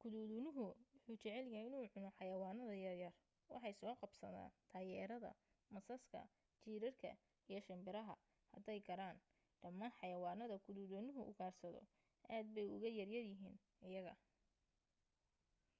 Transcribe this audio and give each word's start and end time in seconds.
guduudanuhu 0.00 0.64
wuxu 0.92 0.96
jecel 1.22 1.46
yahay 1.52 1.66
inuu 1.70 1.92
cuno 1.94 2.08
xayawaanada 2.18 2.76
yaryar 2.84 3.14
waxay 3.52 3.74
soo 3.80 3.94
qabsadaan 4.00 4.52
daayeerada 4.72 5.30
masaska 5.74 6.20
jiirarka 6.62 7.10
iyo 7.50 7.60
shimbiraha 7.66 8.14
hadday 8.54 8.80
karaan 8.88 9.18
dhammaan 9.62 9.96
xayawaanada 9.98 10.56
guduudanuhu 10.66 11.20
ugaarsado 11.30 11.80
aad 12.34 12.46
bay 12.54 12.68
uga 12.76 12.88
yar 12.98 13.10
yihiin 13.14 13.56
iyaga 13.88 14.14